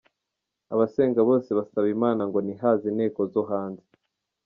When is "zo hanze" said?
3.33-3.85